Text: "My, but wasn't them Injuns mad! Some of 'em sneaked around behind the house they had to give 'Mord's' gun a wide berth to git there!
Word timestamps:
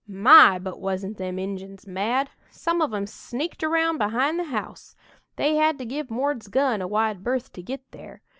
"My, 0.07 0.57
but 0.57 0.79
wasn't 0.81 1.17
them 1.17 1.37
Injuns 1.37 1.85
mad! 1.85 2.31
Some 2.49 2.81
of 2.81 2.91
'em 2.91 3.05
sneaked 3.05 3.63
around 3.63 3.99
behind 3.99 4.39
the 4.39 4.45
house 4.45 4.95
they 5.35 5.57
had 5.57 5.77
to 5.77 5.85
give 5.85 6.09
'Mord's' 6.09 6.47
gun 6.47 6.81
a 6.81 6.87
wide 6.87 7.23
berth 7.23 7.53
to 7.53 7.61
git 7.61 7.83
there! 7.91 8.23